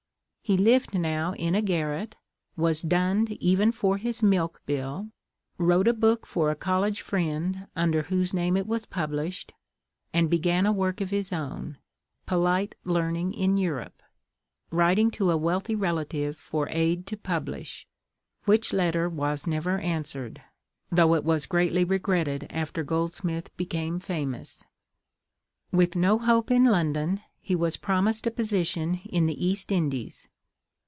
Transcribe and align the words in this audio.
He 0.43 0.57
lived 0.57 0.93
now 0.93 1.33
in 1.35 1.55
a 1.55 1.61
garret, 1.61 2.17
was 2.57 2.81
dunned 2.81 3.31
even 3.33 3.71
for 3.71 3.95
his 3.97 4.21
milk 4.21 4.61
bill, 4.65 5.07
wrote 5.57 5.87
a 5.87 5.93
book 5.93 6.27
for 6.27 6.51
a 6.51 6.57
college 6.57 6.99
friend, 6.99 7.67
under 7.73 8.01
whose 8.01 8.33
name 8.33 8.57
it 8.57 8.67
was 8.67 8.85
published, 8.85 9.53
and 10.13 10.29
began 10.29 10.65
a 10.65 10.73
work 10.73 10.99
of 10.99 11.09
his 11.09 11.31
own, 11.31 11.77
"Polite 12.25 12.75
Learning 12.83 13.33
in 13.33 13.55
Europe," 13.55 14.03
writing 14.71 15.09
to 15.11 15.31
a 15.31 15.37
wealthy 15.37 15.73
relative 15.73 16.35
for 16.35 16.67
aid 16.67 17.07
to 17.07 17.15
publish, 17.15 17.87
which 18.43 18.73
letter 18.73 19.07
was 19.07 19.47
never 19.47 19.79
answered, 19.79 20.41
though 20.91 21.13
it 21.15 21.23
was 21.23 21.45
greatly 21.45 21.85
regretted 21.85 22.45
after 22.49 22.83
Goldsmith 22.83 23.55
became 23.55 24.01
famous. 24.01 24.65
With 25.71 25.95
no 25.95 26.17
hope 26.19 26.51
in 26.51 26.65
London, 26.65 27.21
he 27.39 27.55
was 27.55 27.77
promised 27.77 28.27
a 28.27 28.31
position 28.31 28.95
in 29.05 29.27
the 29.27 29.43
East 29.45 29.71
Indies. 29.71 30.27